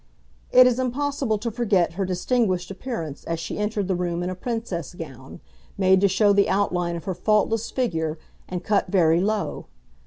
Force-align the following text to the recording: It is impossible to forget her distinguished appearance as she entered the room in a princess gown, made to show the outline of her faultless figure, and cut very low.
It 0.51 0.65
is 0.65 0.79
impossible 0.79 1.37
to 1.37 1.51
forget 1.51 1.93
her 1.93 2.05
distinguished 2.05 2.71
appearance 2.71 3.23
as 3.25 3.39
she 3.39 3.59
entered 3.59 3.87
the 3.87 3.93
room 3.95 4.23
in 4.23 4.31
a 4.31 4.35
princess 4.35 4.95
gown, 4.95 5.41
made 5.77 6.01
to 6.01 6.07
show 6.07 6.33
the 6.33 6.49
outline 6.49 6.95
of 6.95 7.03
her 7.03 7.13
faultless 7.13 7.69
figure, 7.69 8.17
and 8.49 8.63
cut 8.63 8.87
very 8.87 9.19
low. 9.21 9.67